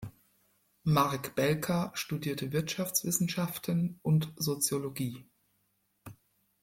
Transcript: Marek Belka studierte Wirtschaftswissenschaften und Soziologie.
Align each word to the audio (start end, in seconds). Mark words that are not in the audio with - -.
Marek 0.83 1.35
Belka 1.35 1.91
studierte 1.93 2.51
Wirtschaftswissenschaften 2.51 3.99
und 4.01 4.33
Soziologie. 4.35 5.23